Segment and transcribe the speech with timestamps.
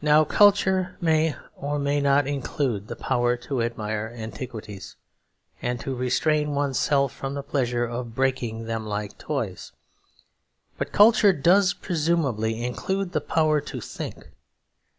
[0.00, 4.96] Now culture may or may not include the power to admire antiquities,
[5.60, 9.72] and to restrain oneself from the pleasure of breaking them like toys.
[10.78, 14.28] But culture does, presumably, include the power to think.